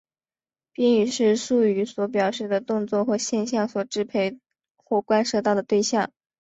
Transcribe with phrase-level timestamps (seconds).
[0.73, 4.39] 宾语是述语所表示的动作或现象所支配
[4.75, 6.11] 或关涉到的对象。